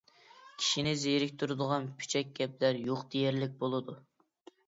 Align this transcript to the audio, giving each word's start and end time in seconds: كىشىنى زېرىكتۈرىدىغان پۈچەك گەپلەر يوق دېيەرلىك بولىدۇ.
كىشىنى 0.61 0.93
زېرىكتۈرىدىغان 1.01 1.85
پۈچەك 1.99 2.33
گەپلەر 2.39 2.79
يوق 2.87 3.03
دېيەرلىك 3.17 3.55
بولىدۇ. 3.63 3.99